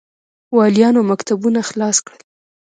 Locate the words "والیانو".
0.57-1.01